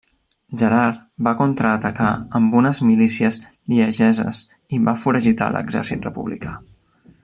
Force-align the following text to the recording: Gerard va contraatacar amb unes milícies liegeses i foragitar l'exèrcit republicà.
Gerard 0.61 1.03
va 1.27 1.33
contraatacar 1.41 2.09
amb 2.39 2.57
unes 2.61 2.81
milícies 2.89 3.39
liegeses 3.75 4.43
i 4.79 4.83
foragitar 5.07 5.55
l'exèrcit 5.57 6.13
republicà. 6.13 6.61